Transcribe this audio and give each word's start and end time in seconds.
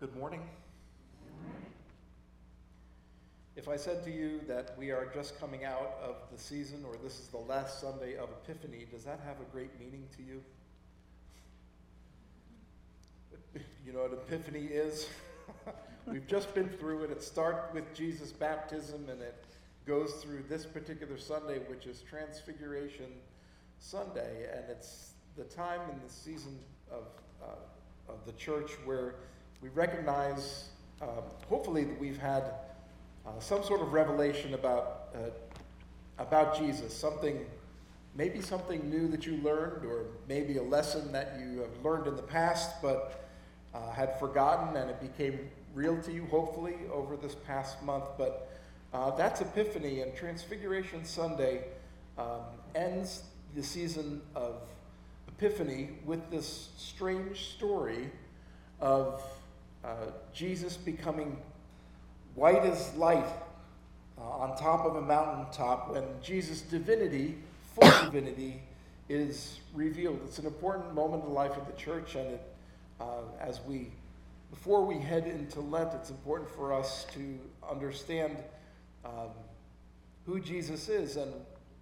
Good 0.00 0.14
morning. 0.14 0.42
If 3.56 3.68
I 3.68 3.74
said 3.74 4.04
to 4.04 4.12
you 4.12 4.40
that 4.46 4.78
we 4.78 4.92
are 4.92 5.10
just 5.12 5.40
coming 5.40 5.64
out 5.64 5.98
of 6.00 6.14
the 6.30 6.38
season 6.38 6.84
or 6.86 6.94
this 7.02 7.18
is 7.18 7.26
the 7.26 7.38
last 7.38 7.80
Sunday 7.80 8.14
of 8.14 8.28
Epiphany, 8.44 8.86
does 8.92 9.02
that 9.02 9.18
have 9.26 9.40
a 9.40 9.44
great 9.50 9.76
meaning 9.80 10.06
to 10.16 10.22
you? 10.22 10.40
You 13.84 13.92
know 13.92 14.02
what 14.02 14.12
Epiphany 14.12 14.66
is? 14.66 15.08
We've 16.06 16.28
just 16.28 16.54
been 16.54 16.68
through 16.68 17.02
it. 17.02 17.10
It 17.10 17.20
starts 17.20 17.74
with 17.74 17.92
Jesus' 17.92 18.30
baptism 18.30 19.08
and 19.10 19.20
it 19.20 19.46
goes 19.84 20.12
through 20.22 20.44
this 20.48 20.64
particular 20.64 21.18
Sunday, 21.18 21.58
which 21.66 21.86
is 21.86 22.02
Transfiguration 22.02 23.10
Sunday. 23.80 24.46
And 24.54 24.70
it's 24.70 25.14
the 25.36 25.42
time 25.42 25.80
in 25.90 25.98
the 26.06 26.12
season 26.12 26.56
of, 26.88 27.02
uh, 27.42 28.12
of 28.12 28.24
the 28.26 28.32
church 28.34 28.70
where 28.84 29.16
we 29.60 29.68
recognize, 29.70 30.68
um, 31.02 31.24
hopefully, 31.48 31.84
that 31.84 31.98
we've 31.98 32.18
had 32.18 32.44
uh, 33.26 33.38
some 33.40 33.62
sort 33.64 33.80
of 33.80 33.92
revelation 33.92 34.54
about, 34.54 35.08
uh, 35.14 35.30
about 36.22 36.56
Jesus, 36.56 36.96
something, 36.96 37.44
maybe 38.14 38.40
something 38.40 38.88
new 38.88 39.08
that 39.08 39.26
you 39.26 39.36
learned, 39.38 39.84
or 39.84 40.06
maybe 40.28 40.58
a 40.58 40.62
lesson 40.62 41.12
that 41.12 41.38
you 41.40 41.58
have 41.58 41.84
learned 41.84 42.06
in 42.06 42.16
the 42.16 42.22
past 42.22 42.80
but 42.80 43.28
uh, 43.74 43.90
had 43.90 44.18
forgotten 44.18 44.76
and 44.76 44.90
it 44.90 45.00
became 45.00 45.50
real 45.74 46.00
to 46.02 46.12
you, 46.12 46.24
hopefully, 46.26 46.76
over 46.92 47.16
this 47.16 47.34
past 47.34 47.82
month. 47.82 48.04
But 48.16 48.50
uh, 48.92 49.10
that's 49.16 49.40
Epiphany, 49.40 50.00
and 50.00 50.14
Transfiguration 50.14 51.04
Sunday 51.04 51.64
um, 52.16 52.42
ends 52.74 53.22
the 53.54 53.62
season 53.62 54.22
of 54.34 54.62
Epiphany 55.28 55.90
with 56.04 56.30
this 56.30 56.70
strange 56.76 57.50
story 57.54 58.10
of 58.80 59.22
uh, 59.88 60.10
Jesus 60.34 60.76
becoming 60.76 61.38
white 62.34 62.62
as 62.62 62.94
light 62.94 63.24
uh, 64.18 64.22
on 64.22 64.54
top 64.56 64.84
of 64.84 64.96
a 64.96 65.00
mountaintop 65.00 65.90
when 65.90 66.04
Jesus' 66.22 66.60
divinity, 66.60 67.36
full 67.74 67.90
divinity, 68.04 68.60
is 69.08 69.60
revealed. 69.72 70.20
It's 70.24 70.38
an 70.38 70.44
important 70.44 70.94
moment 70.94 71.22
in 71.22 71.30
the 71.30 71.34
life 71.34 71.56
of 71.56 71.66
the 71.66 71.72
church, 71.72 72.16
and 72.16 72.34
it, 72.34 72.42
uh, 73.00 73.22
as 73.40 73.60
we, 73.66 73.88
before 74.50 74.84
we 74.84 74.98
head 74.98 75.26
into 75.26 75.60
Lent, 75.60 75.94
it's 75.94 76.10
important 76.10 76.50
for 76.50 76.74
us 76.74 77.06
to 77.14 77.38
understand 77.70 78.36
um, 79.06 79.30
who 80.26 80.38
Jesus 80.38 80.90
is 80.90 81.16
and 81.16 81.32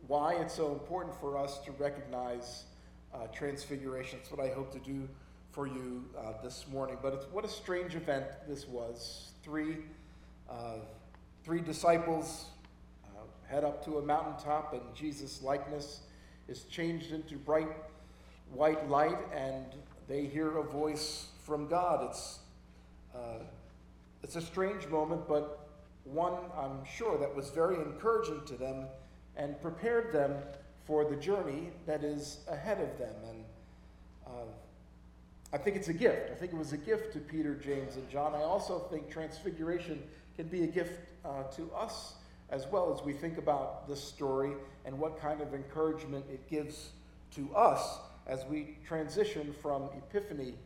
why 0.06 0.34
it's 0.34 0.54
so 0.54 0.70
important 0.70 1.18
for 1.20 1.36
us 1.36 1.58
to 1.64 1.72
recognize 1.72 2.64
uh, 3.12 3.26
transfiguration. 3.32 4.20
It's 4.22 4.30
what 4.30 4.40
I 4.40 4.54
hope 4.54 4.72
to 4.72 4.78
do 4.78 5.08
for 5.56 5.66
you 5.66 6.04
uh, 6.18 6.34
this 6.44 6.66
morning. 6.70 6.98
But 7.00 7.14
it's, 7.14 7.24
what 7.32 7.42
a 7.42 7.48
strange 7.48 7.94
event 7.94 8.26
this 8.46 8.68
was. 8.68 9.30
Three, 9.42 9.78
uh, 10.50 10.80
three 11.44 11.62
disciples 11.62 12.44
uh, 13.06 13.20
head 13.48 13.64
up 13.64 13.82
to 13.86 13.96
a 13.96 14.02
mountaintop, 14.02 14.74
and 14.74 14.82
Jesus' 14.94 15.42
likeness 15.42 16.00
is 16.46 16.64
changed 16.64 17.10
into 17.10 17.36
bright 17.36 17.70
white 18.52 18.86
light, 18.90 19.16
and 19.34 19.64
they 20.06 20.26
hear 20.26 20.58
a 20.58 20.62
voice 20.62 21.28
from 21.42 21.66
God. 21.68 22.06
It's, 22.10 22.40
uh, 23.14 23.38
it's 24.22 24.36
a 24.36 24.42
strange 24.42 24.86
moment, 24.88 25.26
but 25.26 25.70
one 26.04 26.34
I'm 26.54 26.84
sure 26.84 27.16
that 27.18 27.34
was 27.34 27.48
very 27.48 27.76
encouraging 27.76 28.42
to 28.44 28.56
them 28.56 28.88
and 29.38 29.58
prepared 29.62 30.12
them 30.12 30.34
for 30.84 31.08
the 31.08 31.16
journey 31.16 31.70
that 31.86 32.04
is 32.04 32.40
ahead 32.46 32.78
of 32.78 32.98
them. 32.98 33.14
And 33.30 33.44
uh, 34.26 34.44
I 35.56 35.58
think 35.58 35.74
it's 35.74 35.88
a 35.88 35.94
gift. 35.94 36.30
I 36.30 36.34
think 36.34 36.52
it 36.52 36.58
was 36.58 36.74
a 36.74 36.76
gift 36.76 37.14
to 37.14 37.18
Peter, 37.18 37.54
James, 37.54 37.96
and 37.96 38.06
John. 38.10 38.34
I 38.34 38.42
also 38.42 38.78
think 38.90 39.10
transfiguration 39.10 40.02
can 40.36 40.48
be 40.48 40.64
a 40.64 40.66
gift 40.66 41.00
uh, 41.24 41.44
to 41.56 41.72
us 41.74 42.16
as 42.50 42.66
well 42.66 42.92
as 42.92 43.02
we 43.02 43.14
think 43.14 43.38
about 43.38 43.88
this 43.88 43.98
story 44.04 44.52
and 44.84 44.98
what 44.98 45.18
kind 45.18 45.40
of 45.40 45.54
encouragement 45.54 46.26
it 46.30 46.46
gives 46.50 46.90
to 47.36 47.48
us 47.56 48.00
as 48.26 48.44
we 48.44 48.76
transition 48.86 49.54
from 49.62 49.84
Epiphany 49.96 50.56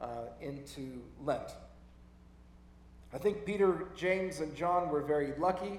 uh, 0.00 0.06
into 0.40 1.00
Lent. 1.24 1.52
I 3.14 3.18
think 3.18 3.44
Peter, 3.44 3.86
James, 3.94 4.40
and 4.40 4.52
John 4.56 4.88
were 4.88 5.02
very 5.02 5.32
lucky, 5.38 5.78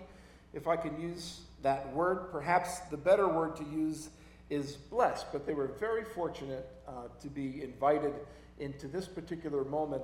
if 0.54 0.70
I 0.70 0.78
can 0.78 0.98
use 0.98 1.42
that 1.62 1.94
word. 1.94 2.32
Perhaps 2.32 2.80
the 2.90 2.96
better 2.96 3.28
word 3.28 3.58
to 3.58 3.66
use 3.66 4.12
is 4.52 4.76
blessed, 4.76 5.28
but 5.32 5.48
they 5.48 5.54
were 5.54 5.72
very 5.80 6.04
fortunate 6.04 6.70
uh, 6.86 7.08
to 7.22 7.30
be 7.30 7.64
invited 7.64 8.14
into 8.60 8.88
this 8.88 9.08
particular 9.08 9.64
moment 9.64 10.04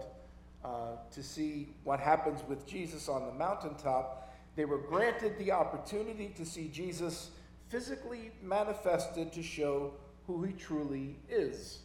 uh, 0.63 0.95
to 1.11 1.21
see 1.21 1.67
what 1.83 1.99
happens 1.99 2.41
with 2.47 2.65
Jesus 2.65 3.09
on 3.09 3.25
the 3.25 3.33
mountaintop. 3.33 4.33
They 4.55 4.63
were 4.63 4.77
granted 4.79 5.37
the 5.37 5.51
opportunity 5.51 6.33
to 6.37 6.45
see 6.45 6.69
Jesus 6.69 7.31
physically 7.67 8.31
manifested 8.41 9.33
to 9.33 9.43
show 9.43 9.91
who 10.25 10.43
he 10.43 10.53
truly 10.53 11.17
is. 11.29 11.79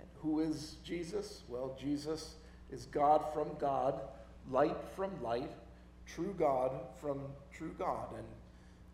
And 0.00 0.08
who 0.22 0.40
is 0.40 0.76
Jesus? 0.82 1.42
Well, 1.48 1.76
Jesus 1.78 2.36
is 2.72 2.86
God 2.86 3.22
from 3.34 3.48
God, 3.58 4.00
light 4.50 4.78
from 4.96 5.22
light, 5.22 5.52
true 6.06 6.34
God 6.38 6.72
from 6.98 7.20
true 7.52 7.74
God. 7.78 8.06
And 8.16 8.26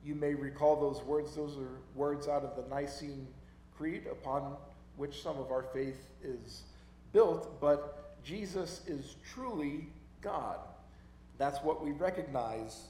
you 0.06 0.15
may 0.15 0.34
recall 0.34 0.77
those 0.77 1.03
words. 1.03 1.34
Those 1.34 1.56
are 1.56 1.81
words 1.97 2.28
out 2.28 2.44
of 2.44 2.55
the 2.55 2.69
Nicene 2.72 3.27
Creed 3.77 4.05
upon 4.11 4.56
which 4.97 5.21
some 5.21 5.37
of 5.39 5.50
our 5.50 5.65
faith 5.75 6.06
is 6.22 6.62
built, 7.12 7.61
but 7.61 8.15
Jesus 8.25 8.83
is 8.87 9.17
truly 9.34 9.89
God. 10.22 10.59
That's 11.39 11.59
what 11.62 11.84
we 11.84 11.91
recognize 11.91 12.84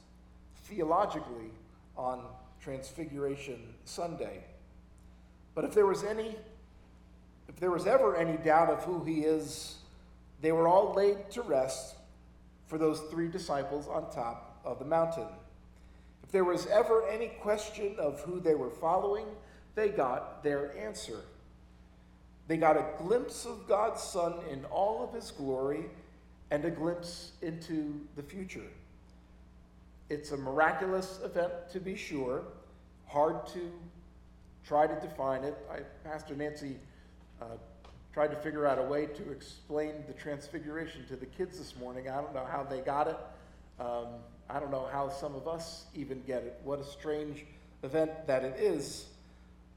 theologically 0.64 1.50
on 1.96 2.22
Transfiguration 2.60 3.60
Sunday. 3.84 4.44
But 5.54 5.64
if 5.64 5.74
there 5.74 5.86
was 5.86 6.04
any 6.04 6.36
if 7.48 7.56
there 7.60 7.70
was 7.70 7.86
ever 7.86 8.16
any 8.16 8.36
doubt 8.38 8.68
of 8.68 8.82
who 8.82 9.04
he 9.04 9.20
is, 9.20 9.76
they 10.42 10.52
were 10.52 10.68
all 10.68 10.92
laid 10.92 11.30
to 11.30 11.42
rest 11.42 11.94
for 12.66 12.76
those 12.76 13.00
three 13.10 13.28
disciples 13.28 13.86
on 13.88 14.10
top 14.10 14.60
of 14.64 14.78
the 14.78 14.84
mountain. 14.84 15.28
If 16.24 16.32
there 16.32 16.44
was 16.44 16.66
ever 16.66 17.06
any 17.08 17.28
question 17.40 17.96
of 17.98 18.20
who 18.20 18.40
they 18.40 18.54
were 18.54 18.70
following, 18.70 19.26
they 19.74 19.88
got 19.88 20.42
their 20.42 20.76
answer. 20.76 21.20
They 22.48 22.56
got 22.56 22.76
a 22.76 22.86
glimpse 22.98 23.44
of 23.44 23.66
God's 23.68 24.02
Son 24.02 24.34
in 24.50 24.64
all 24.66 25.02
of 25.02 25.12
his 25.12 25.30
glory 25.30 25.86
and 26.50 26.64
a 26.64 26.70
glimpse 26.70 27.32
into 27.42 28.00
the 28.14 28.22
future. 28.22 28.68
It's 30.08 30.30
a 30.30 30.36
miraculous 30.36 31.18
event, 31.24 31.52
to 31.72 31.80
be 31.80 31.96
sure, 31.96 32.44
hard 33.06 33.46
to 33.48 33.70
try 34.64 34.86
to 34.86 35.00
define 35.00 35.42
it. 35.42 35.56
I, 35.70 35.80
Pastor 36.08 36.36
Nancy 36.36 36.76
uh, 37.42 37.46
tried 38.12 38.28
to 38.28 38.36
figure 38.36 38.66
out 38.66 38.78
a 38.78 38.82
way 38.82 39.06
to 39.06 39.30
explain 39.30 39.92
the 40.06 40.12
transfiguration 40.12 41.04
to 41.08 41.16
the 41.16 41.26
kids 41.26 41.58
this 41.58 41.74
morning. 41.76 42.08
I 42.08 42.20
don't 42.20 42.32
know 42.32 42.46
how 42.50 42.62
they 42.62 42.80
got 42.80 43.08
it. 43.08 43.16
Um, 43.80 44.06
I 44.48 44.60
don't 44.60 44.70
know 44.70 44.88
how 44.90 45.08
some 45.08 45.34
of 45.34 45.48
us 45.48 45.86
even 45.94 46.22
get 46.26 46.44
it. 46.44 46.60
What 46.62 46.78
a 46.78 46.84
strange 46.84 47.44
event 47.82 48.26
that 48.26 48.44
it 48.44 48.60
is. 48.60 49.06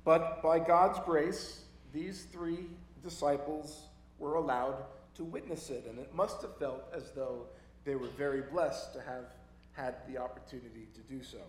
But 0.04 0.42
by 0.42 0.60
God's 0.60 1.00
grace, 1.06 1.62
these 1.94 2.24
three 2.32 2.68
disciples 3.04 3.82
were 4.20 4.36
allowed 4.36 4.84
to 5.16 5.24
witness 5.24 5.70
it, 5.70 5.86
and 5.90 6.00
it 6.00 6.14
must 6.14 6.42
have 6.42 6.56
felt 6.58 6.84
as 6.94 7.12
though 7.12 7.46
they 7.86 7.96
were 7.96 8.08
very 8.18 8.42
blessed 8.42 8.94
to 8.94 9.02
have 9.02 9.26
had 9.74 9.96
the 10.08 10.18
opportunity 10.18 10.88
to 10.94 11.02
do 11.02 11.24
so. 11.24 11.40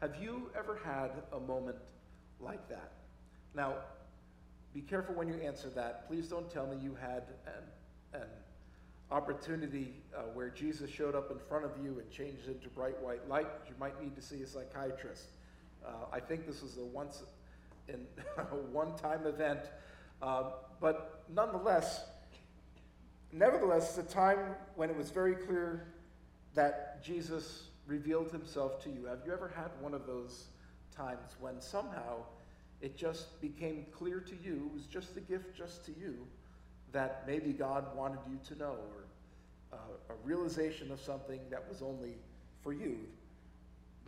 Have 0.00 0.16
you 0.22 0.50
ever 0.56 0.78
had 0.84 1.10
a 1.32 1.40
moment 1.40 1.76
like 2.40 2.68
that? 2.68 2.92
Now, 3.54 3.74
be 4.72 4.80
careful 4.80 5.14
when 5.14 5.28
you 5.28 5.34
answer 5.34 5.68
that. 5.70 6.08
Please 6.08 6.28
don't 6.28 6.50
tell 6.50 6.66
me 6.66 6.76
you 6.82 6.96
had 7.00 7.22
an, 7.46 8.20
an 8.20 8.28
opportunity 9.14 9.94
uh, 10.12 10.22
where 10.34 10.50
Jesus 10.50 10.90
showed 10.90 11.14
up 11.14 11.30
in 11.30 11.38
front 11.48 11.64
of 11.64 11.70
you 11.80 12.00
and 12.00 12.10
changed 12.10 12.48
into 12.48 12.68
bright 12.68 13.00
white 13.00 13.26
light. 13.28 13.46
You 13.68 13.74
might 13.78 14.02
need 14.02 14.16
to 14.16 14.22
see 14.22 14.42
a 14.42 14.46
psychiatrist. 14.46 15.26
Uh, 15.86 15.90
I 16.12 16.18
think 16.18 16.46
this 16.46 16.62
is 16.62 16.78
a 16.78 16.84
once 16.84 17.22
in 17.88 18.06
a 18.38 18.42
one-time 18.42 19.24
event, 19.26 19.60
uh, 20.20 20.50
but 20.80 21.22
nonetheless, 21.32 22.06
nevertheless, 23.32 23.96
it's 23.96 24.10
a 24.10 24.14
time 24.14 24.56
when 24.74 24.90
it 24.90 24.96
was 24.96 25.10
very 25.10 25.36
clear 25.36 25.86
that 26.54 27.02
Jesus 27.02 27.68
revealed 27.86 28.32
himself 28.32 28.82
to 28.82 28.90
you. 28.90 29.04
Have 29.04 29.20
you 29.24 29.32
ever 29.32 29.52
had 29.54 29.70
one 29.80 29.94
of 29.94 30.06
those 30.06 30.46
times 30.96 31.36
when 31.38 31.60
somehow 31.60 32.24
it 32.80 32.96
just 32.96 33.40
became 33.40 33.86
clear 33.92 34.18
to 34.20 34.34
you, 34.42 34.70
it 34.70 34.74
was 34.74 34.86
just 34.86 35.16
a 35.16 35.20
gift 35.20 35.56
just 35.56 35.84
to 35.86 35.92
you, 35.92 36.26
that 36.94 37.24
maybe 37.26 37.52
God 37.52 37.94
wanted 37.94 38.20
you 38.26 38.38
to 38.48 38.58
know, 38.58 38.76
or 38.76 39.04
uh, 39.72 39.76
a 40.08 40.26
realization 40.26 40.90
of 40.90 41.00
something 41.00 41.40
that 41.50 41.68
was 41.68 41.82
only 41.82 42.14
for 42.62 42.72
you. 42.72 43.00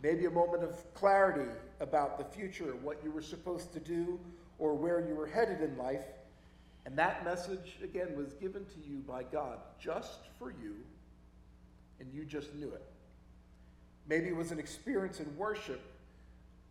Maybe 0.01 0.25
a 0.25 0.31
moment 0.31 0.63
of 0.63 0.93
clarity 0.93 1.51
about 1.79 2.17
the 2.17 2.23
future, 2.23 2.75
what 2.81 3.03
you 3.03 3.11
were 3.11 3.21
supposed 3.21 3.73
to 3.73 3.79
do, 3.79 4.19
or 4.57 4.73
where 4.73 5.05
you 5.07 5.13
were 5.13 5.27
headed 5.27 5.61
in 5.61 5.77
life. 5.77 6.05
And 6.85 6.97
that 6.97 7.25
message, 7.25 7.77
again, 7.83 8.15
was 8.15 8.33
given 8.33 8.63
to 8.63 8.89
you 8.89 8.99
by 8.99 9.23
God 9.23 9.59
just 9.79 10.21
for 10.39 10.49
you, 10.49 10.75
and 11.99 12.11
you 12.13 12.23
just 12.23 12.55
knew 12.55 12.69
it. 12.69 12.85
Maybe 14.07 14.29
it 14.29 14.35
was 14.35 14.51
an 14.51 14.59
experience 14.59 15.19
in 15.19 15.35
worship 15.35 15.81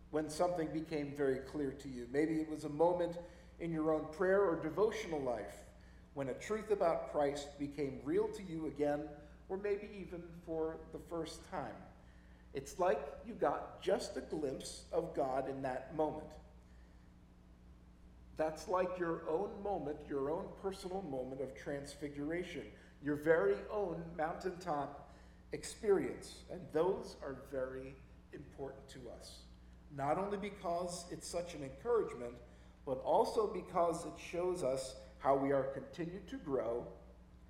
when 0.09 0.29
something 0.29 0.67
became 0.73 1.13
very 1.15 1.39
clear 1.39 1.71
to 1.71 1.87
you. 1.87 2.07
Maybe 2.11 2.37
it 2.37 2.49
was 2.49 2.63
a 2.63 2.69
moment 2.69 3.17
in 3.59 3.71
your 3.71 3.93
own 3.93 4.05
prayer 4.11 4.41
or 4.41 4.55
devotional 4.55 5.21
life 5.21 5.66
when 6.17 6.29
a 6.29 6.33
truth 6.33 6.71
about 6.71 7.11
Christ 7.11 7.59
became 7.59 7.99
real 8.03 8.27
to 8.29 8.41
you 8.41 8.65
again, 8.65 9.01
or 9.49 9.57
maybe 9.57 9.87
even 10.01 10.23
for 10.47 10.77
the 10.91 10.97
first 11.11 11.47
time. 11.51 11.75
It's 12.55 12.79
like 12.79 12.99
you 13.27 13.35
got 13.35 13.83
just 13.83 14.17
a 14.17 14.21
glimpse 14.21 14.85
of 14.91 15.15
God 15.15 15.47
in 15.47 15.61
that 15.61 15.95
moment. 15.95 16.25
That's 18.35 18.67
like 18.67 18.97
your 18.97 19.29
own 19.29 19.61
moment, 19.61 19.97
your 20.09 20.31
own 20.31 20.45
personal 20.59 21.03
moment 21.03 21.39
of 21.39 21.53
transfiguration, 21.53 22.63
your 23.03 23.17
very 23.17 23.53
own 23.71 24.01
mountaintop 24.17 25.13
experience. 25.51 26.37
And 26.51 26.61
those 26.73 27.15
are 27.21 27.35
very 27.51 27.93
important 28.33 28.89
to 28.89 29.01
us. 29.19 29.41
Not 29.95 30.17
only 30.17 30.37
because 30.39 31.05
it's 31.11 31.27
such 31.27 31.53
an 31.53 31.61
encouragement, 31.61 32.33
but 32.87 33.03
also 33.03 33.45
because 33.45 34.03
it 34.07 34.13
shows 34.31 34.63
us 34.63 34.95
how 35.19 35.35
we 35.35 35.51
are 35.51 35.63
continued 35.63 36.27
to 36.29 36.37
grow 36.37 36.85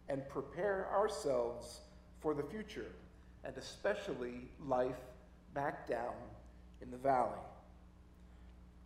and 0.09 0.27
prepare 0.29 0.87
ourselves 0.93 1.81
for 2.19 2.33
the 2.33 2.43
future, 2.43 2.91
and 3.43 3.55
especially 3.57 4.49
life 4.65 4.95
back 5.53 5.87
down 5.87 6.13
in 6.81 6.91
the 6.91 6.97
valley. 6.97 7.39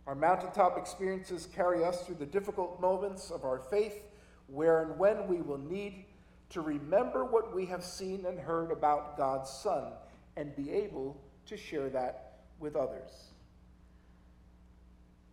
Our 0.06 0.14
mountaintop 0.14 0.76
experiences 0.76 1.48
carry 1.54 1.84
us 1.84 2.04
through 2.04 2.16
the 2.16 2.26
difficult 2.26 2.80
moments 2.80 3.30
of 3.30 3.44
our 3.44 3.58
faith, 3.58 4.02
where 4.48 4.82
and 4.82 4.98
when 4.98 5.28
we 5.28 5.40
will 5.40 5.58
need 5.58 6.06
to 6.50 6.60
remember 6.60 7.24
what 7.24 7.54
we 7.54 7.66
have 7.66 7.84
seen 7.84 8.26
and 8.26 8.38
heard 8.38 8.70
about 8.70 9.16
God's 9.16 9.48
Son 9.48 9.92
and 10.36 10.54
be 10.56 10.70
able 10.70 11.20
to 11.46 11.56
share 11.56 11.88
that 11.90 12.40
with 12.58 12.76
others. 12.76 13.31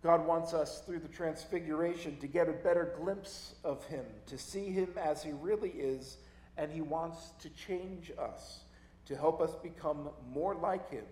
God 0.01 0.25
wants 0.25 0.53
us 0.53 0.81
through 0.85 0.99
the 0.99 1.09
transfiguration 1.09 2.17
to 2.19 2.27
get 2.27 2.47
a 2.47 2.53
better 2.53 2.95
glimpse 3.01 3.55
of 3.63 3.83
Him, 3.85 4.05
to 4.27 4.37
see 4.37 4.71
Him 4.71 4.89
as 4.97 5.21
He 5.21 5.31
really 5.31 5.71
is, 5.71 6.17
and 6.57 6.71
He 6.71 6.81
wants 6.81 7.31
to 7.41 7.49
change 7.49 8.11
us, 8.17 8.61
to 9.05 9.15
help 9.15 9.41
us 9.41 9.55
become 9.61 10.09
more 10.31 10.55
like 10.55 10.89
Him 10.89 11.05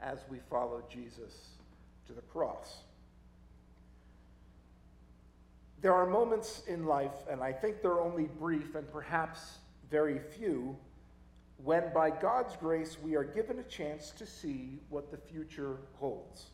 as 0.00 0.20
we 0.30 0.38
follow 0.50 0.82
Jesus 0.90 1.50
to 2.06 2.12
the 2.14 2.22
cross. 2.22 2.78
There 5.82 5.92
are 5.92 6.06
moments 6.06 6.62
in 6.66 6.86
life, 6.86 7.12
and 7.30 7.42
I 7.42 7.52
think 7.52 7.82
they're 7.82 8.00
only 8.00 8.24
brief 8.24 8.74
and 8.74 8.90
perhaps 8.90 9.58
very 9.90 10.18
few, 10.18 10.76
when 11.62 11.92
by 11.92 12.08
God's 12.08 12.56
grace 12.56 12.96
we 13.02 13.16
are 13.16 13.24
given 13.24 13.58
a 13.58 13.62
chance 13.64 14.10
to 14.12 14.26
see 14.26 14.78
what 14.88 15.10
the 15.10 15.18
future 15.18 15.76
holds. 15.98 16.46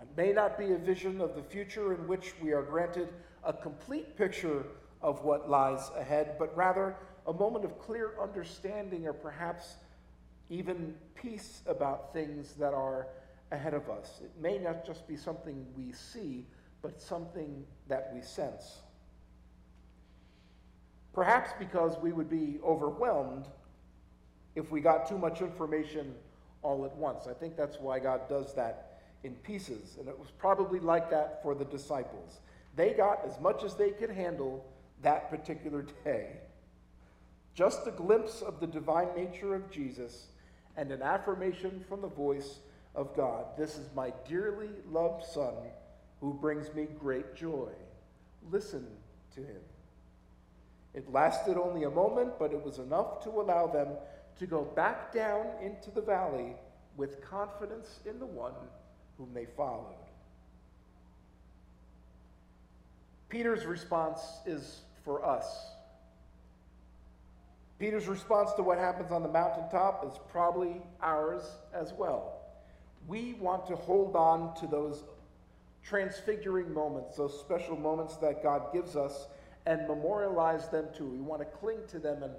It 0.00 0.08
may 0.16 0.32
not 0.32 0.58
be 0.58 0.72
a 0.72 0.78
vision 0.78 1.20
of 1.20 1.34
the 1.34 1.42
future 1.42 1.94
in 1.94 2.06
which 2.06 2.34
we 2.42 2.52
are 2.52 2.62
granted 2.62 3.08
a 3.44 3.52
complete 3.52 4.16
picture 4.16 4.64
of 5.00 5.22
what 5.22 5.48
lies 5.48 5.90
ahead, 5.98 6.36
but 6.38 6.56
rather 6.56 6.96
a 7.26 7.32
moment 7.32 7.64
of 7.64 7.78
clear 7.78 8.12
understanding 8.20 9.06
or 9.06 9.12
perhaps 9.12 9.76
even 10.50 10.94
peace 11.14 11.62
about 11.66 12.12
things 12.12 12.54
that 12.54 12.74
are 12.74 13.08
ahead 13.50 13.74
of 13.74 13.88
us. 13.88 14.20
It 14.22 14.30
may 14.40 14.58
not 14.58 14.86
just 14.86 15.06
be 15.06 15.16
something 15.16 15.66
we 15.76 15.92
see, 15.92 16.46
but 16.82 17.00
something 17.00 17.64
that 17.88 18.10
we 18.14 18.20
sense. 18.20 18.80
Perhaps 21.12 21.50
because 21.58 21.96
we 22.02 22.12
would 22.12 22.28
be 22.28 22.58
overwhelmed 22.64 23.46
if 24.54 24.70
we 24.70 24.80
got 24.80 25.08
too 25.08 25.18
much 25.18 25.40
information 25.40 26.14
all 26.62 26.84
at 26.84 26.94
once. 26.96 27.26
I 27.26 27.32
think 27.32 27.56
that's 27.56 27.78
why 27.78 27.98
God 27.98 28.28
does 28.28 28.54
that 28.54 28.93
in 29.24 29.34
pieces. 29.36 29.96
And 29.98 30.06
it 30.08 30.18
was 30.18 30.28
probably 30.38 30.78
like 30.78 31.10
that 31.10 31.42
for 31.42 31.54
the 31.54 31.64
disciples. 31.64 32.40
They 32.76 32.92
got 32.92 33.24
as 33.26 33.40
much 33.40 33.64
as 33.64 33.74
they 33.74 33.90
could 33.90 34.10
handle 34.10 34.64
that 35.02 35.30
particular 35.30 35.86
day. 36.04 36.28
Just 37.54 37.86
a 37.86 37.90
glimpse 37.90 38.42
of 38.42 38.60
the 38.60 38.66
divine 38.66 39.08
nature 39.16 39.54
of 39.54 39.70
Jesus 39.70 40.26
and 40.76 40.90
an 40.90 41.02
affirmation 41.02 41.84
from 41.88 42.02
the 42.02 42.08
voice 42.08 42.58
of 42.94 43.16
God. 43.16 43.46
This 43.56 43.76
is 43.76 43.88
my 43.94 44.12
dearly 44.28 44.70
loved 44.90 45.24
Son 45.24 45.54
who 46.20 46.34
brings 46.34 46.72
me 46.74 46.86
great 46.98 47.34
joy. 47.34 47.70
Listen 48.50 48.86
to 49.34 49.40
him. 49.40 49.60
It 50.94 51.12
lasted 51.12 51.56
only 51.56 51.84
a 51.84 51.90
moment, 51.90 52.38
but 52.38 52.52
it 52.52 52.64
was 52.64 52.78
enough 52.78 53.22
to 53.24 53.30
allow 53.30 53.66
them 53.66 53.88
to 54.38 54.46
go 54.46 54.62
back 54.62 55.12
down 55.12 55.46
into 55.62 55.90
the 55.90 56.00
valley 56.00 56.54
with 56.96 57.20
confidence 57.20 58.00
in 58.06 58.18
the 58.18 58.26
one 58.26 58.54
whom 59.18 59.32
they 59.32 59.46
followed. 59.56 59.94
Peter's 63.28 63.64
response 63.64 64.20
is 64.46 64.82
for 65.04 65.24
us. 65.24 65.66
Peter's 67.78 68.06
response 68.06 68.52
to 68.52 68.62
what 68.62 68.78
happens 68.78 69.10
on 69.10 69.22
the 69.22 69.28
mountaintop 69.28 70.06
is 70.06 70.18
probably 70.30 70.80
ours 71.02 71.42
as 71.74 71.92
well. 71.92 72.40
We 73.08 73.34
want 73.34 73.66
to 73.66 73.76
hold 73.76 74.14
on 74.16 74.54
to 74.60 74.66
those 74.66 75.04
transfiguring 75.82 76.72
moments, 76.72 77.16
those 77.16 77.38
special 77.38 77.76
moments 77.76 78.16
that 78.16 78.42
God 78.42 78.72
gives 78.72 78.96
us, 78.96 79.26
and 79.66 79.86
memorialize 79.88 80.68
them 80.68 80.86
too. 80.96 81.06
We 81.06 81.18
want 81.18 81.40
to 81.40 81.46
cling 81.46 81.78
to 81.88 81.98
them 81.98 82.22
and 82.22 82.32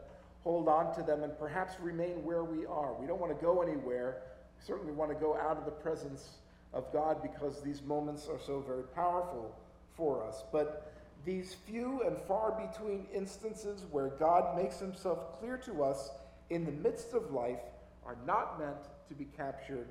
hold 0.43 0.67
on 0.67 0.95
to 0.95 1.03
them 1.03 1.23
and 1.23 1.37
perhaps 1.37 1.73
remain 1.81 2.23
where 2.23 2.43
we 2.43 2.65
are. 2.65 2.93
We 2.93 3.05
don't 3.05 3.19
want 3.19 3.37
to 3.37 3.45
go 3.45 3.61
anywhere. 3.61 4.21
We 4.57 4.65
certainly 4.65 4.93
want 4.93 5.11
to 5.11 5.15
go 5.15 5.35
out 5.35 5.57
of 5.57 5.65
the 5.65 5.71
presence 5.71 6.29
of 6.75 6.91
God 6.91 7.21
because 7.21 7.61
these 7.61 7.81
moments 7.81 8.27
are 8.27 8.39
so 8.39 8.59
very 8.59 8.83
powerful 8.83 9.55
for 9.95 10.23
us. 10.23 10.43
But 10.51 10.93
these 11.25 11.55
few 11.65 12.03
and 12.03 12.17
far 12.27 12.51
between 12.51 13.07
instances 13.13 13.85
where 13.89 14.09
God 14.09 14.55
makes 14.55 14.77
himself 14.77 15.39
clear 15.39 15.57
to 15.65 15.83
us 15.83 16.11
in 16.49 16.65
the 16.65 16.71
midst 16.71 17.13
of 17.13 17.31
life 17.31 17.61
are 18.05 18.17
not 18.27 18.59
meant 18.59 18.83
to 19.07 19.15
be 19.15 19.25
captured 19.35 19.87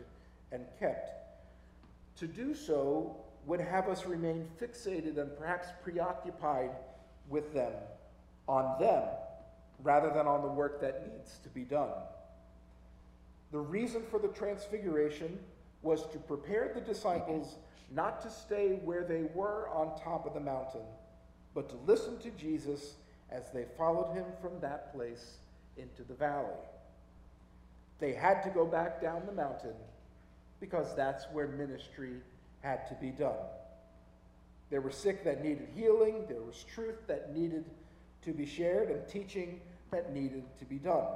and 0.52 0.64
kept. 0.78 1.10
To 2.18 2.28
do 2.28 2.54
so 2.54 3.16
would 3.46 3.60
have 3.60 3.88
us 3.88 4.06
remain 4.06 4.46
fixated 4.60 5.18
and 5.18 5.36
perhaps 5.36 5.68
preoccupied 5.82 6.70
with 7.28 7.52
them, 7.52 7.72
on 8.46 8.78
them, 8.78 9.02
rather 9.82 10.10
than 10.10 10.26
on 10.26 10.42
the 10.42 10.48
work 10.48 10.80
that 10.80 11.10
needs 11.10 11.38
to 11.42 11.48
be 11.48 11.62
done. 11.62 11.90
The 13.50 13.58
reason 13.58 14.02
for 14.10 14.18
the 14.18 14.28
transfiguration 14.28 15.38
was 15.84 16.06
to 16.10 16.18
prepare 16.18 16.72
the 16.74 16.80
disciples 16.80 17.56
not 17.90 18.20
to 18.22 18.30
stay 18.30 18.80
where 18.84 19.04
they 19.04 19.24
were 19.34 19.68
on 19.68 20.00
top 20.02 20.26
of 20.26 20.34
the 20.34 20.40
mountain, 20.40 20.80
but 21.54 21.68
to 21.68 21.76
listen 21.86 22.18
to 22.18 22.30
Jesus 22.30 22.94
as 23.30 23.50
they 23.52 23.66
followed 23.76 24.12
him 24.14 24.24
from 24.40 24.58
that 24.60 24.92
place 24.94 25.36
into 25.76 26.02
the 26.02 26.14
valley. 26.14 26.48
They 27.98 28.12
had 28.12 28.42
to 28.42 28.50
go 28.50 28.64
back 28.64 29.00
down 29.00 29.22
the 29.26 29.32
mountain 29.32 29.74
because 30.60 30.94
that's 30.96 31.26
where 31.32 31.46
ministry 31.46 32.14
had 32.62 32.86
to 32.88 32.94
be 32.94 33.10
done. 33.10 33.36
There 34.70 34.80
were 34.80 34.90
sick 34.90 35.22
that 35.24 35.44
needed 35.44 35.68
healing, 35.74 36.24
there 36.28 36.40
was 36.40 36.64
truth 36.74 37.06
that 37.06 37.36
needed 37.36 37.64
to 38.22 38.32
be 38.32 38.46
shared, 38.46 38.90
and 38.90 39.06
teaching 39.06 39.60
that 39.90 40.12
needed 40.12 40.44
to 40.58 40.64
be 40.64 40.76
done. 40.76 41.06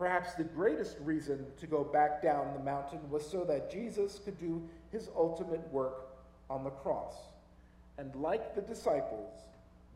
Perhaps 0.00 0.32
the 0.32 0.44
greatest 0.44 0.96
reason 1.00 1.44
to 1.58 1.66
go 1.66 1.84
back 1.84 2.22
down 2.22 2.54
the 2.54 2.64
mountain 2.64 3.00
was 3.10 3.22
so 3.30 3.44
that 3.44 3.70
Jesus 3.70 4.18
could 4.24 4.40
do 4.40 4.66
his 4.90 5.10
ultimate 5.14 5.60
work 5.70 6.08
on 6.48 6.64
the 6.64 6.70
cross. 6.70 7.16
And 7.98 8.14
like 8.16 8.54
the 8.54 8.62
disciples, 8.62 9.42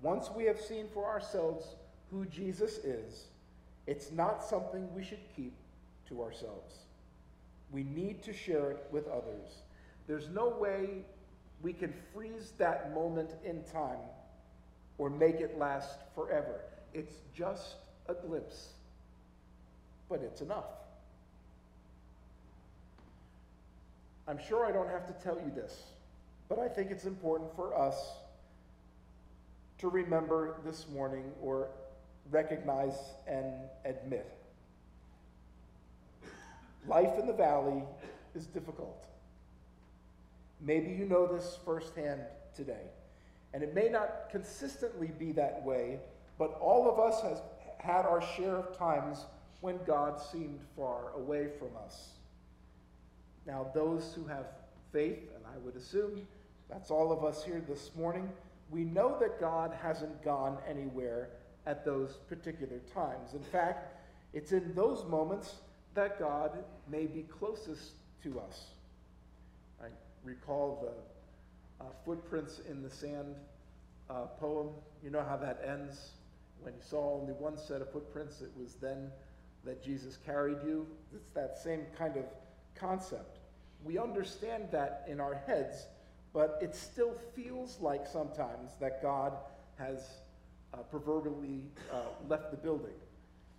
once 0.03 0.29
we 0.37 0.45
have 0.45 0.61
seen 0.61 0.89
for 0.93 1.07
ourselves 1.07 1.77
who 2.11 2.27
Jesus 2.27 2.77
is, 2.85 3.29
it's 3.87 4.13
not 4.13 4.45
something 4.45 4.95
we 4.95 5.03
should 5.03 5.23
keep 5.35 5.55
to 6.11 6.23
ourselves. 6.23 6.75
We 7.73 7.85
need 7.85 8.23
to 8.25 8.35
share 8.35 8.73
it 8.73 8.87
with 8.91 9.09
others. 9.09 9.63
There's 10.07 10.29
no 10.29 10.51
way 10.51 11.07
we 11.63 11.73
can 11.73 11.95
freeze 12.13 12.53
that 12.59 12.95
moment 12.95 13.31
in 13.43 13.65
time 13.73 14.05
or 14.99 15.09
make 15.09 15.37
it 15.37 15.59
last 15.59 16.01
forever. 16.15 16.61
It's 16.93 17.17
just 17.35 17.77
a 18.07 18.13
glimpse, 18.13 18.75
but 20.09 20.21
it's 20.21 20.41
enough. 20.41 20.67
I'm 24.27 24.39
sure 24.39 24.65
I 24.65 24.73
don't 24.73 24.89
have 24.89 25.07
to 25.07 25.25
tell 25.25 25.37
you 25.37 25.53
this, 25.55 25.83
but 26.49 26.59
I 26.59 26.69
think 26.69 26.91
it's 26.91 27.05
important 27.05 27.55
for 27.55 27.79
us 27.79 27.97
to 29.79 29.89
remember 29.89 30.57
this 30.65 30.87
morning 30.89 31.25
or 31.43 31.69
recognize 32.31 32.97
and 33.27 33.53
admit. 33.85 34.31
Life 36.87 37.19
in 37.19 37.27
the 37.27 37.33
valley 37.33 37.83
is 38.35 38.47
difficult. 38.47 39.07
Maybe 40.61 40.91
you 40.93 41.05
know 41.05 41.27
this 41.27 41.59
firsthand 41.65 42.23
today. 42.55 42.87
And 43.53 43.63
it 43.63 43.75
may 43.75 43.89
not 43.89 44.31
consistently 44.31 45.13
be 45.19 45.33
that 45.33 45.63
way, 45.65 46.01
but 46.39 46.59
all 46.61 46.91
of 46.91 46.99
us 46.99 47.23
has 47.23 47.43
had 47.79 48.07
our 48.07 48.23
share 48.37 48.57
of 48.57 48.77
times 48.77 49.19
when 49.64 49.78
God 49.87 50.21
seemed 50.21 50.61
far 50.76 51.12
away 51.16 51.49
from 51.59 51.71
us. 51.87 52.11
Now, 53.47 53.66
those 53.75 54.12
who 54.14 54.26
have 54.26 54.44
faith, 54.92 55.21
and 55.35 55.42
I 55.47 55.56
would 55.64 55.75
assume 55.75 56.28
that's 56.68 56.90
all 56.90 57.11
of 57.11 57.25
us 57.25 57.42
here 57.42 57.62
this 57.66 57.90
morning, 57.97 58.28
we 58.68 58.85
know 58.85 59.16
that 59.18 59.40
God 59.40 59.75
hasn't 59.83 60.23
gone 60.23 60.59
anywhere 60.68 61.30
at 61.64 61.83
those 61.83 62.18
particular 62.28 62.78
times. 62.92 63.33
In 63.33 63.42
fact, 63.42 63.97
it's 64.35 64.52
in 64.52 64.75
those 64.75 65.02
moments 65.06 65.54
that 65.94 66.18
God 66.18 66.62
may 66.90 67.06
be 67.06 67.23
closest 67.23 67.92
to 68.23 68.40
us. 68.40 68.66
I 69.83 69.87
recall 70.25 70.92
the 71.80 71.87
uh, 71.87 71.88
footprints 72.04 72.61
in 72.68 72.83
the 72.83 72.90
sand 72.90 73.35
uh, 74.11 74.26
poem. 74.38 74.68
You 75.02 75.09
know 75.09 75.25
how 75.26 75.38
that 75.38 75.62
ends? 75.66 76.11
When 76.61 76.75
you 76.75 76.83
saw 76.83 77.18
only 77.18 77.33
one 77.33 77.56
set 77.56 77.80
of 77.80 77.90
footprints, 77.90 78.42
it 78.42 78.50
was 78.61 78.75
then 78.75 79.11
that 79.64 79.83
Jesus 79.83 80.18
carried 80.25 80.59
you. 80.64 80.87
It's 81.14 81.30
that 81.35 81.59
same 81.59 81.87
kind 81.99 82.16
of 82.16 82.25
concept. 82.75 83.38
We 83.85 83.99
understand 83.99 84.68
that 84.73 85.04
in 85.09 85.21
our 85.21 85.42
heads, 85.47 85.87
but 86.33 86.59
it 86.62 86.75
still 86.75 87.14
feels 87.35 87.78
like 87.80 88.06
sometimes 88.06 88.73
that 88.80 89.02
God 89.02 89.35
has 89.78 90.18
uh, 90.73 90.78
proverbially 90.78 91.62
uh, 91.92 91.97
left 92.28 92.50
the 92.50 92.56
building. 92.56 92.94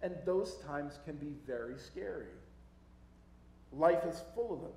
And 0.01 0.15
those 0.25 0.57
times 0.67 0.99
can 1.05 1.15
be 1.15 1.33
very 1.47 1.77
scary. 1.77 2.27
Life 3.71 4.03
is 4.05 4.21
full 4.33 4.53
of 4.53 4.61
them. 4.61 4.71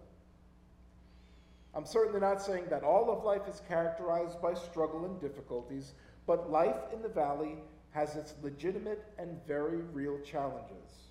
I'm 1.74 1.84
certainly 1.84 2.20
not 2.20 2.42
saying 2.42 2.64
that 2.70 2.82
all 2.82 3.10
of 3.10 3.24
life 3.24 3.42
is 3.48 3.62
characterized 3.68 4.40
by 4.40 4.54
struggle 4.54 5.04
and 5.04 5.20
difficulties, 5.20 5.92
but 6.26 6.50
life 6.50 6.76
in 6.92 7.02
the 7.02 7.08
valley 7.08 7.56
has 7.90 8.16
its 8.16 8.34
legitimate 8.42 9.04
and 9.18 9.38
very 9.46 9.82
real 9.92 10.18
challenges. 10.20 11.07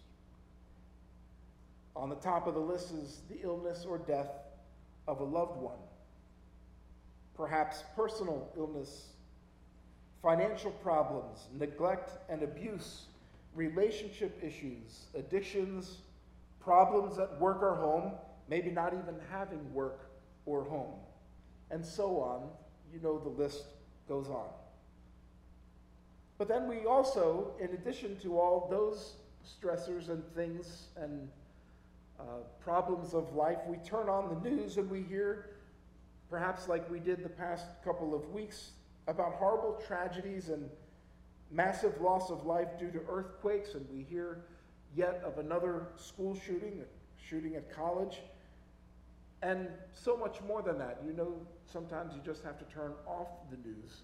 On 1.98 2.10
the 2.10 2.16
top 2.16 2.46
of 2.46 2.54
the 2.54 2.60
list 2.60 2.92
is 2.92 3.22
the 3.28 3.42
illness 3.42 3.84
or 3.88 3.98
death 3.98 4.30
of 5.08 5.20
a 5.20 5.24
loved 5.24 5.60
one, 5.60 5.80
perhaps 7.36 7.84
personal 7.96 8.52
illness, 8.56 9.08
financial 10.22 10.70
problems, 10.72 11.48
neglect 11.58 12.12
and 12.30 12.44
abuse, 12.44 13.06
relationship 13.56 14.40
issues, 14.44 15.08
addictions, 15.16 15.98
problems 16.60 17.18
at 17.18 17.40
work 17.40 17.64
or 17.64 17.76
home, 17.76 18.12
maybe 18.48 18.70
not 18.70 18.94
even 18.94 19.16
having 19.32 19.74
work 19.74 20.12
or 20.46 20.64
home, 20.64 21.00
and 21.72 21.84
so 21.84 22.20
on. 22.20 22.48
You 22.94 23.00
know 23.02 23.18
the 23.18 23.30
list 23.30 23.64
goes 24.08 24.28
on. 24.30 24.50
But 26.38 26.48
then 26.48 26.68
we 26.68 26.86
also, 26.86 27.54
in 27.60 27.70
addition 27.72 28.18
to 28.20 28.38
all 28.40 28.68
those 28.70 29.14
stressors 29.44 30.10
and 30.10 30.24
things 30.36 30.90
and 30.96 31.28
uh, 32.20 32.24
problems 32.60 33.14
of 33.14 33.34
life, 33.36 33.58
we 33.68 33.78
turn 33.78 34.10
on 34.10 34.30
the 34.30 34.50
news 34.50 34.78
and 34.78 34.90
we 34.90 35.04
hear, 35.04 35.52
perhaps 36.30 36.68
like 36.68 36.90
we 36.90 37.00
did 37.00 37.24
the 37.24 37.30
past 37.30 37.66
couple 37.84 38.16
of 38.16 38.30
weeks, 38.32 38.72
about 39.08 39.34
horrible 39.34 39.80
tragedies 39.88 40.50
and 40.50 40.70
massive 41.52 42.00
loss 42.02 42.30
of 42.30 42.46
life 42.46 42.68
due 42.80 42.92
to 42.92 43.00
earthquakes, 43.10 43.74
and 43.74 43.86
we 43.90 44.04
hear 44.04 44.46
yet 44.96 45.22
of 45.26 45.38
another 45.38 45.88
school 45.96 46.36
shooting, 46.36 46.84
shooting 47.18 47.56
at 47.56 47.74
college, 47.74 48.20
and 49.42 49.68
so 49.94 50.18
much 50.18 50.42
more 50.48 50.62
than 50.62 50.78
that. 50.80 51.00
You 51.06 51.14
know, 51.14 51.36
sometimes 51.72 52.14
you 52.16 52.22
just 52.26 52.44
have 52.44 52.58
to 52.60 52.66
turn 52.66 52.94
off 53.06 53.28
the 53.50 53.58
news, 53.58 54.02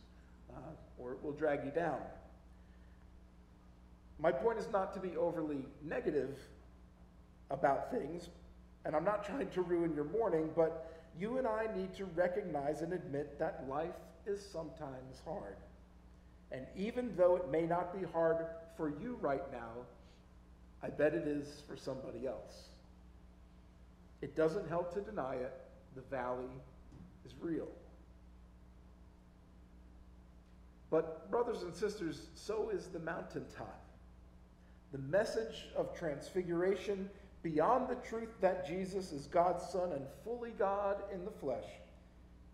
uh, 0.51 0.59
or 0.97 1.13
it 1.13 1.23
will 1.23 1.31
drag 1.31 1.65
you 1.65 1.71
down. 1.71 1.99
My 4.19 4.31
point 4.31 4.59
is 4.59 4.67
not 4.71 4.93
to 4.93 4.99
be 4.99 5.17
overly 5.17 5.65
negative 5.83 6.37
about 7.49 7.91
things, 7.91 8.29
and 8.85 8.95
I'm 8.95 9.05
not 9.05 9.25
trying 9.25 9.49
to 9.49 9.61
ruin 9.61 9.93
your 9.95 10.05
morning, 10.05 10.49
but 10.55 10.91
you 11.19 11.37
and 11.37 11.47
I 11.47 11.67
need 11.75 11.93
to 11.95 12.05
recognize 12.05 12.81
and 12.81 12.93
admit 12.93 13.37
that 13.39 13.65
life 13.69 13.95
is 14.25 14.43
sometimes 14.45 15.21
hard. 15.25 15.57
And 16.51 16.65
even 16.75 17.15
though 17.15 17.35
it 17.35 17.49
may 17.49 17.63
not 17.63 17.99
be 17.99 18.05
hard 18.11 18.45
for 18.77 18.89
you 18.89 19.17
right 19.21 19.43
now, 19.51 19.85
I 20.81 20.89
bet 20.89 21.13
it 21.13 21.27
is 21.27 21.63
for 21.67 21.77
somebody 21.77 22.27
else. 22.27 22.69
It 24.21 24.35
doesn't 24.35 24.67
help 24.67 24.93
to 24.93 25.01
deny 25.01 25.35
it. 25.35 25.53
The 25.95 26.01
valley 26.01 26.49
is 27.25 27.33
real. 27.39 27.67
But, 30.89 31.31
brothers 31.31 31.63
and 31.63 31.73
sisters, 31.73 32.27
so 32.35 32.69
is 32.69 32.87
the 32.87 32.99
mountaintop. 32.99 33.81
The 34.91 34.99
message 34.99 35.67
of 35.75 35.97
transfiguration 35.97 37.09
beyond 37.43 37.89
the 37.89 38.07
truth 38.07 38.29
that 38.39 38.65
Jesus 38.65 39.11
is 39.11 39.27
God's 39.27 39.63
Son 39.69 39.91
and 39.91 40.05
fully 40.23 40.51
God 40.57 41.03
in 41.13 41.25
the 41.25 41.31
flesh 41.31 41.67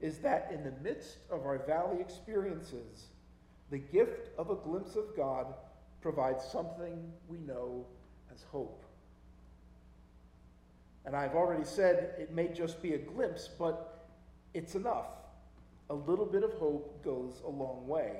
is 0.02 0.18
that 0.20 0.52
in 0.54 0.64
the 0.64 0.74
midst 0.82 1.18
of 1.30 1.46
our 1.46 1.60
valley 1.66 2.02
experiences, 2.02 3.08
the 3.70 3.78
gift 3.78 4.30
of 4.38 4.50
a 4.50 4.56
glimpse 4.56 4.96
of 4.96 5.16
God 5.16 5.54
provides 6.02 6.44
something 6.44 7.12
we 7.28 7.38
know 7.40 7.86
as 8.34 8.44
hope. 8.52 8.84
And 11.06 11.16
I've 11.16 11.36
already 11.36 11.66
said 11.66 12.16
it 12.18 12.34
may 12.34 12.48
just 12.48 12.82
be 12.82 12.94
a 12.94 12.98
glimpse, 12.98 13.50
but 13.60 14.08
it's 14.54 14.76
enough. 14.76 15.08
A 15.90 15.94
little 15.94 16.26
bit 16.26 16.44
of 16.44 16.54
hope 16.54 17.04
goes 17.04 17.42
a 17.46 17.50
long 17.50 17.88
way. 17.88 18.14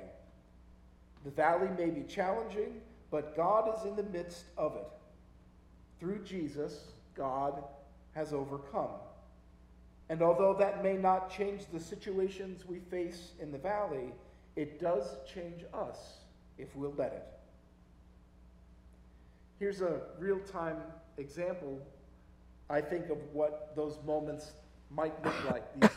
The 1.24 1.30
valley 1.30 1.68
may 1.76 1.90
be 1.90 2.02
challenging, 2.02 2.80
but 3.10 3.36
God 3.36 3.72
is 3.76 3.86
in 3.86 3.96
the 3.96 4.02
midst 4.02 4.44
of 4.56 4.76
it. 4.76 4.86
Through 6.00 6.24
Jesus, 6.24 6.92
God 7.14 7.62
has 8.14 8.32
overcome. 8.32 8.88
And 10.08 10.22
although 10.22 10.54
that 10.58 10.82
may 10.82 10.94
not 10.94 11.30
change 11.30 11.66
the 11.72 11.78
situations 11.78 12.66
we 12.66 12.80
face 12.90 13.32
in 13.38 13.52
the 13.52 13.58
valley, 13.58 14.12
it 14.56 14.80
does 14.80 15.18
change 15.32 15.62
us 15.72 15.98
if 16.58 16.74
we'll 16.74 16.94
let 16.96 17.12
it. 17.12 17.26
Here's 19.60 19.82
a 19.82 20.00
real 20.18 20.40
time 20.40 20.78
example, 21.18 21.78
I 22.70 22.80
think, 22.80 23.10
of 23.10 23.18
what 23.32 23.72
those 23.76 23.98
moments 24.06 24.52
might 24.90 25.22
look 25.24 25.44
like 25.50 25.80
these 25.80 25.90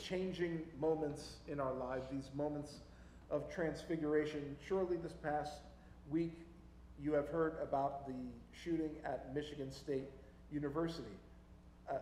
changing 0.00 0.62
moments 0.80 1.34
in 1.48 1.58
our 1.58 1.74
lives, 1.74 2.06
these 2.10 2.30
moments 2.34 2.76
of 3.30 3.52
transfiguration. 3.52 4.56
Surely 4.66 4.96
this 4.96 5.12
past 5.12 5.52
week, 6.08 6.38
you 7.02 7.12
have 7.12 7.28
heard 7.28 7.56
about 7.62 8.06
the 8.06 8.14
shooting 8.52 8.90
at 9.04 9.34
Michigan 9.34 9.70
State 9.70 10.08
University. 10.52 11.16
Uh, 11.90 11.94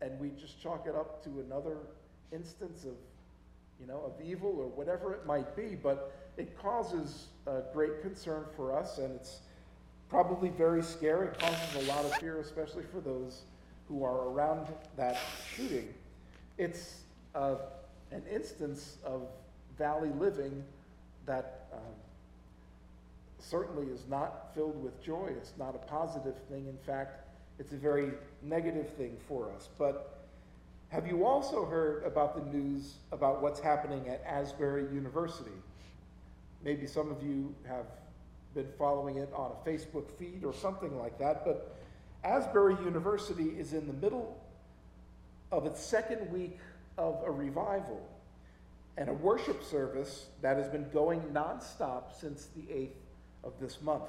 and 0.00 0.18
we 0.18 0.30
just 0.40 0.60
chalk 0.60 0.86
it 0.86 0.94
up 0.94 1.22
to 1.24 1.40
another 1.40 1.78
instance 2.32 2.84
of, 2.84 2.94
you 3.80 3.86
know, 3.86 4.00
of 4.04 4.12
evil 4.24 4.54
or 4.58 4.66
whatever 4.68 5.12
it 5.12 5.26
might 5.26 5.54
be, 5.56 5.76
but 5.80 6.12
it 6.36 6.58
causes 6.58 7.26
great 7.72 8.02
concern 8.02 8.44
for 8.56 8.76
us, 8.76 8.98
and 8.98 9.14
it's 9.14 9.40
probably 10.08 10.48
very 10.50 10.82
scary. 10.82 11.28
It 11.28 11.38
causes 11.38 11.86
a 11.86 11.88
lot 11.88 12.04
of 12.04 12.14
fear, 12.16 12.40
especially 12.40 12.84
for 12.84 13.00
those 13.00 13.42
who 13.88 14.04
are 14.04 14.28
around 14.28 14.68
that 14.96 15.18
shooting. 15.54 15.92
It's 16.58 17.00
uh, 17.34 17.56
an 18.10 18.22
instance 18.30 18.98
of 19.04 19.22
valley 19.76 20.10
living 20.18 20.64
that 21.26 21.66
um, 21.72 21.80
certainly 23.44 23.86
is 23.86 24.04
not 24.08 24.54
filled 24.54 24.82
with 24.82 25.02
joy. 25.02 25.28
It's 25.36 25.52
not 25.58 25.74
a 25.74 25.86
positive 25.86 26.34
thing. 26.48 26.66
In 26.66 26.78
fact, 26.86 27.28
it's 27.58 27.72
a 27.72 27.76
very 27.76 28.12
negative 28.42 28.90
thing 28.94 29.16
for 29.28 29.50
us. 29.52 29.68
But 29.78 30.26
have 30.88 31.06
you 31.06 31.24
also 31.24 31.64
heard 31.64 32.04
about 32.04 32.34
the 32.34 32.56
news 32.56 32.94
about 33.12 33.42
what's 33.42 33.60
happening 33.60 34.08
at 34.08 34.22
Asbury 34.26 34.84
University? 34.94 35.50
Maybe 36.64 36.86
some 36.86 37.10
of 37.10 37.22
you 37.22 37.54
have 37.66 37.86
been 38.54 38.68
following 38.78 39.16
it 39.16 39.30
on 39.34 39.50
a 39.52 39.68
Facebook 39.68 40.10
feed 40.18 40.44
or 40.44 40.54
something 40.54 40.96
like 40.98 41.18
that, 41.18 41.44
but 41.44 41.76
Asbury 42.22 42.76
University 42.84 43.50
is 43.58 43.72
in 43.72 43.86
the 43.86 43.92
middle 43.92 44.40
of 45.52 45.66
its 45.66 45.84
second 45.84 46.32
week 46.32 46.58
of 46.96 47.22
a 47.26 47.30
revival 47.30 48.08
and 48.96 49.08
a 49.08 49.12
worship 49.12 49.62
service 49.64 50.26
that 50.40 50.56
has 50.56 50.68
been 50.68 50.88
going 50.90 51.20
nonstop 51.32 52.18
since 52.18 52.48
the 52.56 52.62
8th 52.62 52.90
of 53.44 53.52
this 53.60 53.80
month. 53.82 54.04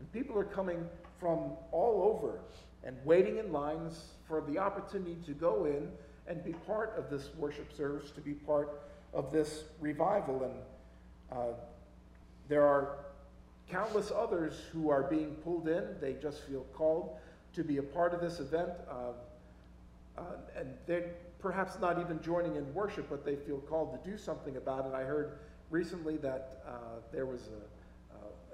And 0.00 0.12
people 0.12 0.38
are 0.38 0.44
coming 0.44 0.86
from 1.18 1.52
all 1.70 2.14
over 2.14 2.40
and 2.84 2.96
waiting 3.04 3.38
in 3.38 3.52
lines 3.52 4.08
for 4.26 4.40
the 4.40 4.58
opportunity 4.58 5.16
to 5.26 5.32
go 5.32 5.66
in 5.66 5.88
and 6.26 6.44
be 6.44 6.52
part 6.52 6.94
of 6.96 7.10
this 7.10 7.30
worship 7.36 7.72
service, 7.72 8.10
to 8.10 8.20
be 8.20 8.32
part 8.32 8.80
of 9.12 9.32
this 9.32 9.64
revival. 9.80 10.42
And 10.44 10.54
uh, 11.30 11.52
there 12.48 12.66
are 12.66 12.98
countless 13.70 14.10
others 14.10 14.54
who 14.72 14.90
are 14.90 15.04
being 15.04 15.34
pulled 15.36 15.68
in. 15.68 15.84
They 16.00 16.14
just 16.14 16.42
feel 16.42 16.66
called 16.74 17.16
to 17.54 17.62
be 17.62 17.78
a 17.78 17.82
part 17.82 18.14
of 18.14 18.20
this 18.20 18.40
event. 18.40 18.70
Uh, 18.90 19.12
uh, 20.18 20.22
and 20.56 20.68
they're 20.86 21.14
perhaps 21.38 21.78
not 21.80 21.98
even 21.98 22.20
joining 22.22 22.56
in 22.56 22.72
worship, 22.74 23.06
but 23.10 23.24
they 23.24 23.36
feel 23.36 23.58
called 23.58 24.02
to 24.02 24.10
do 24.10 24.16
something 24.16 24.56
about 24.56 24.86
it. 24.86 24.94
I 24.94 25.02
heard 25.02 25.38
recently 25.70 26.16
that 26.18 26.62
uh, 26.66 26.72
there 27.12 27.26
was 27.26 27.48
a, 27.48 27.81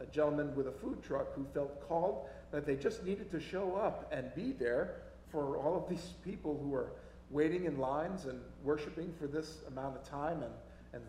a 0.00 0.06
gentleman 0.06 0.54
with 0.54 0.68
a 0.68 0.72
food 0.72 1.02
truck 1.02 1.34
who 1.34 1.44
felt 1.52 1.87
called 1.88 2.26
that 2.50 2.66
they 2.66 2.76
just 2.76 3.04
needed 3.04 3.30
to 3.30 3.40
show 3.40 3.75
up 3.76 4.10
and 4.12 4.34
be 4.34 4.52
there 4.52 5.02
for 5.30 5.56
all 5.56 5.76
of 5.76 5.88
these 5.88 6.14
people 6.25 6.58
who 6.62 6.75
are 6.75 6.92
waiting 7.30 7.66
in 7.66 7.78
lines 7.78 8.25
and 8.25 8.40
worshiping 8.64 9.12
for 9.18 9.26
this 9.26 9.58
amount 9.68 9.96
of 9.96 10.08
time. 10.08 10.42
And, 10.42 10.52
and 10.94 11.02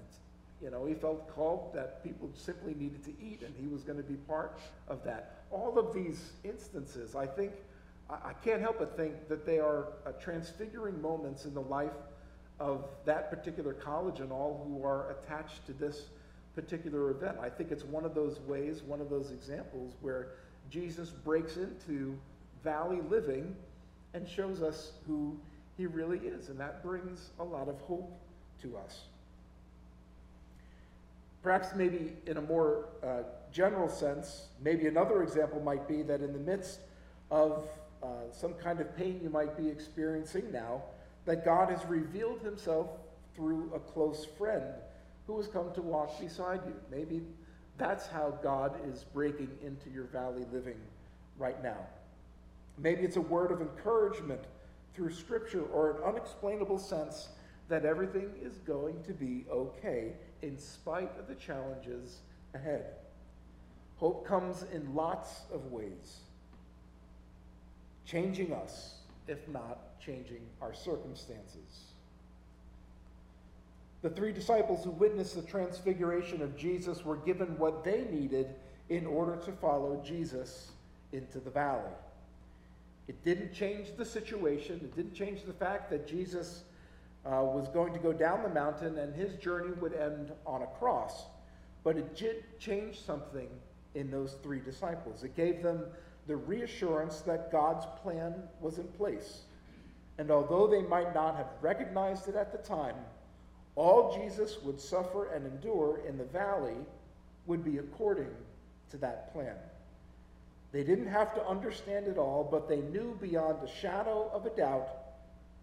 you 0.61 0.69
know 0.69 0.85
he 0.85 0.93
felt 0.93 1.33
called 1.33 1.73
that 1.73 2.03
people 2.03 2.29
simply 2.33 2.73
needed 2.73 3.03
to 3.05 3.11
eat 3.23 3.41
and 3.43 3.53
he 3.59 3.67
was 3.67 3.83
going 3.83 3.97
to 3.97 4.03
be 4.03 4.15
part 4.15 4.59
of 4.87 5.03
that. 5.05 5.43
All 5.51 5.79
of 5.79 5.93
these 5.93 6.33
instances 6.43 7.15
i 7.15 7.25
think 7.25 7.53
I 8.09 8.33
can't 8.43 8.59
help 8.59 8.79
but 8.79 8.97
think 8.97 9.27
that 9.27 9.45
they 9.45 9.59
are 9.59 9.89
uh, 10.05 10.11
transfiguring 10.13 10.99
moments 10.99 11.45
in 11.45 11.53
the 11.53 11.61
life 11.61 11.91
of 12.59 12.85
that 13.05 13.29
particular 13.29 13.73
college 13.73 14.19
and 14.19 14.31
all 14.31 14.65
who 14.67 14.83
are 14.83 15.11
attached 15.11 15.65
to 15.67 15.73
this 15.73 16.05
particular 16.61 17.11
event. 17.11 17.37
I 17.41 17.49
think 17.49 17.71
it's 17.71 17.85
one 17.85 18.03
of 18.03 18.13
those 18.13 18.39
ways, 18.41 18.83
one 18.83 18.99
of 18.99 19.09
those 19.09 19.31
examples 19.31 19.93
where 20.01 20.31
Jesus 20.69 21.09
breaks 21.09 21.55
into 21.55 22.17
valley 22.63 22.99
living 23.09 23.55
and 24.13 24.27
shows 24.27 24.61
us 24.61 24.91
who 25.07 25.37
he 25.77 25.85
really 25.85 26.19
is. 26.19 26.49
And 26.49 26.59
that 26.59 26.83
brings 26.83 27.29
a 27.39 27.43
lot 27.43 27.69
of 27.69 27.79
hope 27.81 28.11
to 28.61 28.75
us. 28.75 29.03
Perhaps, 31.41 31.69
maybe 31.75 32.17
in 32.25 32.35
a 32.35 32.41
more 32.41 32.89
uh, 33.01 33.23
general 33.53 33.87
sense, 33.87 34.47
maybe 34.61 34.87
another 34.87 35.23
example 35.23 35.61
might 35.61 35.87
be 35.87 36.01
that 36.01 36.19
in 36.19 36.33
the 36.33 36.39
midst 36.39 36.81
of 37.31 37.69
uh, 38.03 38.07
some 38.31 38.53
kind 38.55 38.81
of 38.81 38.97
pain 38.97 39.21
you 39.23 39.29
might 39.29 39.57
be 39.57 39.69
experiencing 39.69 40.51
now, 40.51 40.81
that 41.25 41.45
God 41.45 41.69
has 41.69 41.85
revealed 41.85 42.41
himself 42.41 42.87
through 43.33 43.71
a 43.73 43.79
close 43.79 44.25
friend 44.37 44.65
who 45.29 45.37
has 45.37 45.47
come 45.47 45.71
to 45.75 45.81
walk 45.83 46.19
beside 46.19 46.59
you. 46.65 46.73
Maybe 46.89 47.21
that's 47.77 48.07
how 48.07 48.39
God 48.41 48.73
is 48.91 49.05
breaking 49.13 49.51
into 49.63 49.91
your 49.91 50.05
valley 50.05 50.43
living 50.51 50.77
right 51.37 51.61
now. 51.63 51.77
Maybe 52.79 53.03
it's 53.03 53.17
a 53.17 53.21
word 53.21 53.51
of 53.51 53.61
encouragement 53.61 54.41
through 54.95 55.13
Scripture 55.13 55.65
or 55.65 55.91
an 55.91 56.03
unexplainable 56.03 56.79
sense 56.79 57.29
that 57.67 57.85
everything 57.85 58.31
is 58.41 58.57
going 58.65 59.03
to 59.03 59.13
be 59.13 59.45
okay 59.51 60.13
in 60.41 60.57
spite 60.57 61.11
of 61.19 61.27
the 61.27 61.35
challenges 61.35 62.21
ahead. 62.55 62.85
Hope 63.97 64.25
comes 64.25 64.65
in 64.73 64.95
lots 64.95 65.41
of 65.53 65.71
ways 65.71 66.21
changing 68.03 68.51
us, 68.51 68.95
if 69.27 69.47
not 69.47 69.99
changing 69.99 70.41
our 70.59 70.73
circumstances. 70.73 71.93
The 74.01 74.09
three 74.09 74.31
disciples 74.31 74.83
who 74.83 74.91
witnessed 74.91 75.35
the 75.35 75.41
transfiguration 75.41 76.41
of 76.41 76.55
Jesus 76.55 77.03
were 77.03 77.17
given 77.17 77.57
what 77.57 77.83
they 77.83 78.05
needed 78.09 78.55
in 78.87 79.05
order 79.05 79.35
to 79.37 79.51
follow 79.51 80.01
Jesus 80.05 80.71
into 81.11 81.39
the 81.39 81.49
valley. 81.49 81.91
It 83.07 83.23
didn't 83.25 83.53
change 83.53 83.89
the 83.97 84.05
situation, 84.05 84.75
it 84.75 84.95
didn't 84.95 85.15
change 85.15 85.43
the 85.43 85.53
fact 85.53 85.89
that 85.89 86.07
Jesus 86.07 86.63
uh, 87.25 87.41
was 87.43 87.67
going 87.69 87.91
to 87.93 87.99
go 87.99 88.13
down 88.13 88.43
the 88.43 88.49
mountain 88.49 88.97
and 88.99 89.13
his 89.13 89.33
journey 89.35 89.73
would 89.81 89.93
end 89.93 90.31
on 90.45 90.61
a 90.61 90.67
cross. 90.67 91.23
But 91.83 91.97
it 91.97 92.15
did 92.15 92.43
change 92.59 92.99
something 93.01 93.47
in 93.95 94.11
those 94.11 94.35
three 94.43 94.59
disciples. 94.59 95.23
It 95.23 95.35
gave 95.35 95.63
them 95.63 95.85
the 96.27 96.35
reassurance 96.35 97.21
that 97.21 97.51
God's 97.51 97.85
plan 98.01 98.35
was 98.61 98.77
in 98.77 98.87
place. 98.89 99.41
And 100.17 100.29
although 100.29 100.67
they 100.67 100.83
might 100.83 101.15
not 101.15 101.35
have 101.35 101.47
recognized 101.61 102.27
it 102.27 102.35
at 102.35 102.51
the 102.51 102.57
time, 102.59 102.95
all 103.79 104.13
Jesus 104.21 104.57
would 104.61 104.77
suffer 104.77 105.31
and 105.31 105.45
endure 105.45 106.01
in 106.05 106.17
the 106.17 106.25
valley 106.25 106.75
would 107.45 107.63
be 107.63 107.77
according 107.77 108.27
to 108.91 108.97
that 108.97 109.31
plan. 109.31 109.55
They 110.73 110.83
didn't 110.83 111.07
have 111.07 111.33
to 111.35 111.47
understand 111.47 112.05
it 112.07 112.17
all, 112.17 112.45
but 112.51 112.67
they 112.67 112.81
knew 112.81 113.17
beyond 113.21 113.63
a 113.63 113.71
shadow 113.79 114.29
of 114.33 114.45
a 114.45 114.49
doubt 114.49 114.89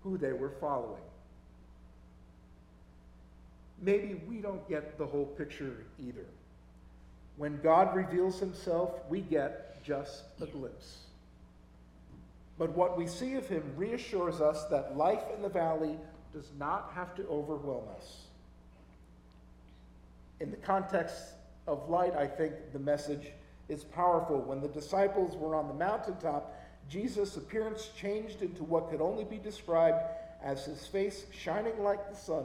who 0.02 0.16
they 0.16 0.32
were 0.32 0.48
following. 0.48 1.02
Maybe 3.82 4.18
we 4.26 4.38
don't 4.38 4.66
get 4.66 4.96
the 4.96 5.04
whole 5.04 5.26
picture 5.26 5.84
either. 6.00 6.24
When 7.36 7.60
God 7.60 7.94
reveals 7.94 8.40
himself, 8.40 8.92
we 9.10 9.20
get 9.20 9.84
just 9.84 10.22
a 10.40 10.46
glimpse. 10.46 11.00
But 12.58 12.70
what 12.70 12.96
we 12.96 13.06
see 13.06 13.34
of 13.34 13.46
him 13.46 13.74
reassures 13.76 14.40
us 14.40 14.64
that 14.70 14.96
life 14.96 15.22
in 15.36 15.42
the 15.42 15.50
valley 15.50 15.98
does 16.36 16.52
not 16.58 16.92
have 16.94 17.14
to 17.14 17.26
overwhelm 17.28 17.84
us. 17.96 18.24
In 20.38 20.50
the 20.50 20.58
context 20.58 21.16
of 21.66 21.88
light, 21.88 22.14
I 22.14 22.26
think 22.26 22.52
the 22.74 22.78
message 22.78 23.28
is 23.70 23.84
powerful. 23.84 24.42
When 24.42 24.60
the 24.60 24.68
disciples 24.68 25.34
were 25.34 25.54
on 25.54 25.66
the 25.66 25.72
mountaintop, 25.72 26.54
Jesus' 26.90 27.38
appearance 27.38 27.88
changed 27.98 28.42
into 28.42 28.64
what 28.64 28.90
could 28.90 29.00
only 29.00 29.24
be 29.24 29.38
described 29.38 30.04
as 30.42 30.66
his 30.66 30.86
face 30.86 31.24
shining 31.32 31.82
like 31.82 32.10
the 32.10 32.16
sun 32.16 32.44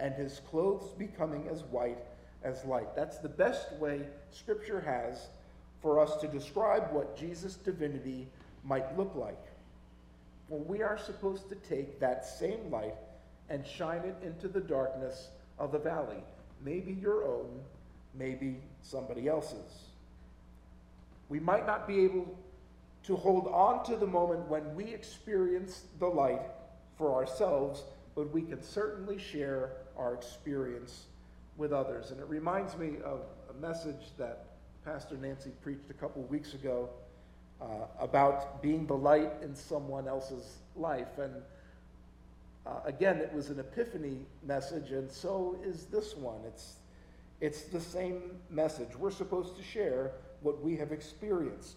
and 0.00 0.12
his 0.14 0.40
clothes 0.50 0.90
becoming 0.98 1.46
as 1.48 1.62
white 1.62 1.98
as 2.42 2.64
light. 2.64 2.96
That's 2.96 3.18
the 3.18 3.28
best 3.28 3.72
way 3.74 4.00
Scripture 4.32 4.80
has 4.80 5.28
for 5.80 6.00
us 6.00 6.16
to 6.22 6.26
describe 6.26 6.92
what 6.92 7.16
Jesus' 7.16 7.54
divinity 7.54 8.26
might 8.64 8.98
look 8.98 9.14
like. 9.14 9.46
Well, 10.48 10.64
we 10.66 10.82
are 10.82 10.98
supposed 10.98 11.48
to 11.50 11.54
take 11.54 12.00
that 12.00 12.26
same 12.26 12.68
light 12.72 12.94
and 13.50 13.66
shine 13.66 14.02
it 14.02 14.16
into 14.22 14.48
the 14.48 14.60
darkness 14.60 15.28
of 15.58 15.72
the 15.72 15.78
valley. 15.78 16.22
Maybe 16.64 16.92
your 16.92 17.24
own, 17.24 17.60
maybe 18.14 18.56
somebody 18.82 19.28
else's. 19.28 19.86
We 21.28 21.40
might 21.40 21.66
not 21.66 21.86
be 21.86 22.00
able 22.00 22.38
to 23.04 23.16
hold 23.16 23.46
on 23.48 23.84
to 23.84 23.96
the 23.96 24.06
moment 24.06 24.48
when 24.48 24.74
we 24.74 24.84
experience 24.84 25.84
the 25.98 26.06
light 26.06 26.42
for 26.96 27.14
ourselves, 27.14 27.84
but 28.14 28.30
we 28.32 28.42
can 28.42 28.62
certainly 28.62 29.18
share 29.18 29.72
our 29.96 30.14
experience 30.14 31.04
with 31.56 31.72
others. 31.72 32.10
And 32.10 32.20
it 32.20 32.28
reminds 32.28 32.76
me 32.76 32.96
of 33.04 33.20
a 33.50 33.60
message 33.60 34.12
that 34.18 34.46
Pastor 34.84 35.16
Nancy 35.16 35.50
preached 35.62 35.90
a 35.90 35.94
couple 35.94 36.22
weeks 36.22 36.54
ago 36.54 36.88
uh, 37.60 37.66
about 38.00 38.62
being 38.62 38.86
the 38.86 38.96
light 38.96 39.32
in 39.42 39.54
someone 39.54 40.06
else's 40.08 40.58
life. 40.76 41.18
And 41.18 41.34
uh, 42.66 42.80
again, 42.84 43.18
it 43.18 43.32
was 43.32 43.50
an 43.50 43.60
epiphany 43.60 44.26
message, 44.46 44.90
and 44.92 45.10
so 45.10 45.58
is 45.64 45.84
this 45.86 46.16
one. 46.16 46.40
It's, 46.46 46.76
it's 47.40 47.62
the 47.62 47.80
same 47.80 48.22
message. 48.50 48.88
We're 48.98 49.10
supposed 49.10 49.56
to 49.56 49.62
share 49.62 50.12
what 50.42 50.62
we 50.62 50.76
have 50.76 50.92
experienced. 50.92 51.76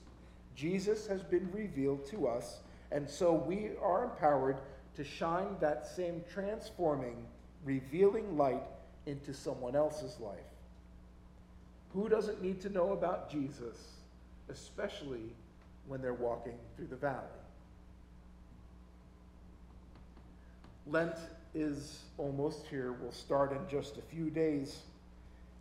Jesus 0.56 1.08
has 1.08 1.24
been 1.24 1.50
revealed 1.52 2.06
to 2.08 2.28
us, 2.28 2.60
and 2.92 3.10
so 3.10 3.34
we 3.34 3.72
are 3.82 4.04
empowered 4.06 4.58
to 4.96 5.04
shine 5.04 5.56
that 5.60 5.88
same 5.88 6.24
transforming, 6.32 7.26
revealing 7.64 8.38
light 8.38 8.64
into 9.06 9.34
someone 9.34 9.76
else's 9.76 10.20
life. 10.20 10.40
Who 11.94 12.10
doesn't 12.10 12.42
need 12.42 12.62
to 12.62 12.70
know 12.70 12.92
about 12.92 13.30
Jesus, 13.30 13.78
especially 14.50 15.34
when 15.88 16.02
they're 16.02 16.14
walking 16.14 16.58
through 16.76 16.88
the 16.88 16.96
valley? 16.96 17.41
Lent 20.92 21.16
is 21.56 22.04
almost 22.18 22.66
here. 22.68 22.92
We'll 22.92 23.14
start 23.14 23.54
in 23.54 23.60
just 23.70 23.98
a 23.98 24.02
few 24.02 24.30
days. 24.30 24.82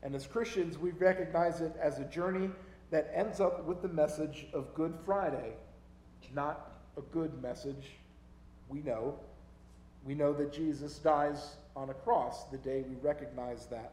And 0.02 0.14
as 0.14 0.26
Christians, 0.26 0.76
we 0.76 0.90
recognize 0.90 1.60
it 1.60 1.72
as 1.80 2.00
a 2.00 2.04
journey 2.04 2.50
that 2.90 3.12
ends 3.14 3.40
up 3.40 3.64
with 3.64 3.80
the 3.80 3.88
message 3.88 4.46
of 4.52 4.74
Good 4.74 4.94
Friday. 5.06 5.52
Not 6.34 6.72
a 6.96 7.02
good 7.02 7.40
message, 7.42 7.90
we 8.68 8.80
know. 8.80 9.18
We 10.04 10.14
know 10.14 10.32
that 10.32 10.52
Jesus 10.52 10.98
dies 10.98 11.56
on 11.76 11.90
a 11.90 11.94
cross 11.94 12.44
the 12.44 12.58
day 12.58 12.84
we 12.88 12.96
recognize 12.96 13.66
that. 13.66 13.92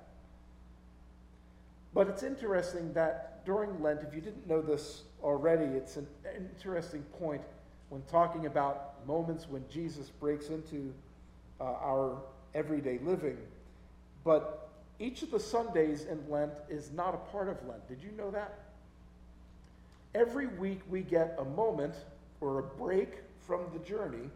But 1.94 2.08
it's 2.08 2.24
interesting 2.24 2.94
that 2.94 3.46
during 3.46 3.82
Lent, 3.82 4.02
if 4.08 4.14
you 4.14 4.22
didn't 4.22 4.48
know 4.48 4.62
this 4.62 5.04
already, 5.24 5.66
it's 5.66 5.98
an 5.98 6.08
interesting 6.36 7.02
point 7.20 7.42
when 7.90 8.02
talking 8.04 8.46
about 8.46 9.06
moments 9.08 9.48
when 9.50 9.64
Jesus 9.70 10.10
breaks 10.10 10.50
into 10.50 10.94
uh, 11.60 11.64
our 11.64 12.22
everyday 12.54 13.00
living. 13.00 13.38
But 14.24 14.70
each 15.00 15.22
of 15.22 15.32
the 15.32 15.40
Sundays 15.40 16.06
in 16.06 16.24
Lent 16.30 16.54
is 16.70 16.92
not 16.92 17.14
a 17.14 17.32
part 17.32 17.50
of 17.50 17.58
Lent. 17.68 17.88
Did 17.88 18.02
you 18.02 18.12
know 18.18 18.32
that? 18.32 18.60
Every 20.16 20.48
week 20.48 20.82
we 20.90 21.02
get 21.02 21.38
a 21.40 21.46
moment 21.46 21.94
or 22.42 22.60
a 22.60 22.64
break 22.64 23.20
from 23.46 23.62
the 23.74 23.80
journey, 23.80 24.30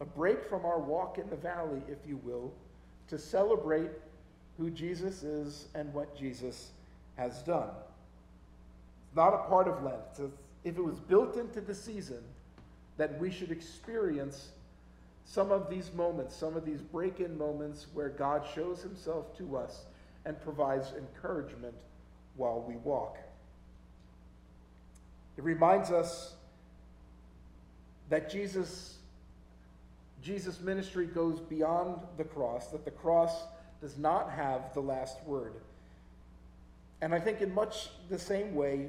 a 0.00 0.04
break 0.04 0.44
from 0.44 0.64
our 0.64 0.78
walk 0.78 1.18
in 1.18 1.28
the 1.30 1.36
valley, 1.36 1.80
if 1.88 1.98
you 2.06 2.20
will, 2.22 2.52
to 3.08 3.18
celebrate 3.18 3.90
who 4.58 4.70
Jesus 4.70 5.22
is 5.22 5.66
and 5.74 5.92
what 5.94 6.16
Jesus 6.16 6.70
has 7.16 7.42
done. 7.42 7.70
It's 9.06 9.16
not 9.16 9.34
a 9.34 9.48
part 9.48 9.68
of 9.68 9.82
Lent. 9.82 10.30
if 10.64 10.76
it 10.76 10.84
was 10.84 10.98
built 10.98 11.36
into 11.36 11.60
the 11.60 11.74
season 11.74 12.22
that 12.96 13.18
we 13.18 13.30
should 13.30 13.50
experience 13.50 14.48
some 15.26 15.50
of 15.50 15.68
these 15.68 15.92
moments, 15.92 16.34
some 16.34 16.56
of 16.56 16.64
these 16.64 16.80
break 16.80 17.20
in 17.20 17.36
moments 17.36 17.86
where 17.92 18.08
God 18.08 18.44
shows 18.54 18.80
himself 18.82 19.36
to 19.38 19.56
us 19.56 19.84
and 20.24 20.40
provides 20.40 20.92
encouragement 20.96 21.74
while 22.36 22.64
we 22.66 22.76
walk. 22.76 23.18
It 25.36 25.44
reminds 25.44 25.90
us 25.90 26.34
that 28.08 28.30
Jesus 28.30 28.96
Jesus' 30.22 30.60
ministry 30.60 31.06
goes 31.06 31.38
beyond 31.38 32.00
the 32.16 32.24
cross, 32.24 32.66
that 32.68 32.84
the 32.84 32.90
cross 32.90 33.44
does 33.80 33.96
not 33.96 34.28
have 34.30 34.74
the 34.74 34.80
last 34.80 35.22
word. 35.24 35.52
And 37.00 37.14
I 37.14 37.20
think, 37.20 37.42
in 37.42 37.54
much 37.54 37.90
the 38.08 38.18
same 38.18 38.54
way, 38.54 38.88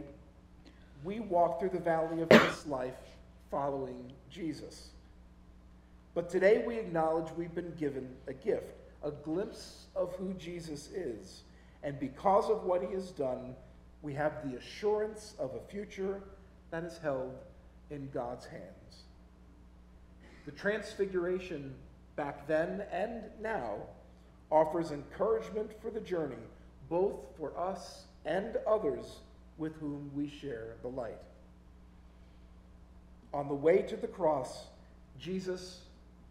we 1.03 1.19
walk 1.19 1.59
through 1.59 1.69
the 1.69 1.79
valley 1.79 2.21
of 2.21 2.29
this 2.29 2.65
life 2.65 2.95
following 3.51 4.11
Jesus. 4.31 4.89
But 6.17 6.31
today 6.31 6.63
we 6.65 6.79
acknowledge 6.79 7.31
we've 7.37 7.53
been 7.53 7.75
given 7.79 8.09
a 8.27 8.33
gift, 8.33 8.73
a 9.03 9.11
glimpse 9.11 9.85
of 9.95 10.15
who 10.15 10.33
Jesus 10.33 10.87
is. 10.87 11.43
And 11.83 11.99
because 11.99 12.49
of 12.49 12.63
what 12.63 12.81
he 12.81 12.91
has 12.95 13.11
done, 13.11 13.55
we 14.01 14.15
have 14.15 14.41
the 14.43 14.57
assurance 14.57 15.35
of 15.37 15.53
a 15.53 15.71
future 15.71 16.23
that 16.71 16.83
is 16.83 16.97
held 16.97 17.35
in 17.91 18.09
God's 18.11 18.47
hands. 18.47 19.03
The 20.47 20.53
transfiguration 20.53 21.75
back 22.15 22.47
then 22.47 22.81
and 22.91 23.21
now 23.39 23.75
offers 24.49 24.89
encouragement 24.89 25.69
for 25.83 25.91
the 25.91 26.01
journey, 26.01 26.35
both 26.89 27.13
for 27.37 27.55
us 27.55 28.05
and 28.25 28.57
others 28.65 29.19
with 29.59 29.75
whom 29.75 30.09
we 30.15 30.27
share 30.27 30.77
the 30.81 30.87
light. 30.87 31.21
On 33.35 33.47
the 33.47 33.53
way 33.53 33.83
to 33.83 33.95
the 33.95 34.07
cross, 34.07 34.63
Jesus 35.19 35.81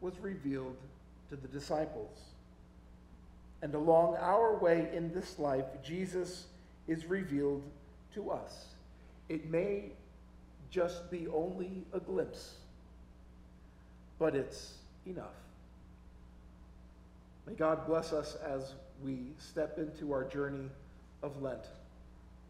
was 0.00 0.14
revealed 0.20 0.76
to 1.30 1.36
the 1.36 1.48
disciples. 1.48 2.18
And 3.62 3.74
along 3.74 4.16
our 4.16 4.56
way 4.56 4.88
in 4.92 5.12
this 5.12 5.38
life, 5.38 5.64
Jesus 5.82 6.46
is 6.86 7.06
revealed 7.06 7.62
to 8.14 8.30
us. 8.30 8.66
It 9.28 9.50
may 9.50 9.90
just 10.70 11.10
be 11.10 11.26
only 11.28 11.84
a 11.92 12.00
glimpse 12.00 12.54
but 14.18 14.34
it's 14.34 14.74
enough. 15.06 15.34
May 17.46 17.54
God 17.54 17.86
bless 17.86 18.12
us 18.12 18.36
as 18.44 18.74
we 19.02 19.18
step 19.38 19.78
into 19.78 20.12
our 20.12 20.24
journey 20.24 20.68
of 21.22 21.40
Lent, 21.42 21.66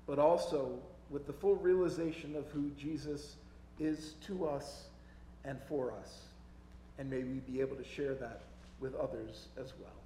but 0.07 0.19
also 0.19 0.79
with 1.11 1.27
the 1.27 1.33
full 1.33 1.57
realization 1.57 2.35
of 2.37 2.47
who 2.49 2.71
Jesus 2.79 3.37
is 3.79 4.15
to 4.27 4.47
us 4.47 4.85
and 5.45 5.59
for 5.69 5.93
us. 5.93 6.26
And 6.99 7.11
may 7.11 7.23
we 7.23 7.41
be 7.41 7.61
able 7.61 7.77
to 7.77 7.85
share 7.85 8.15
that 8.15 8.41
with 8.81 8.95
others 8.95 9.49
as 9.59 9.73
well. 9.81 10.06